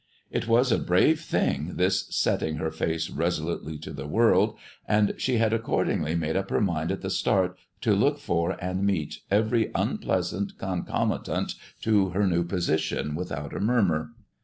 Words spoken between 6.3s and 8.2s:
up her mind at the start to look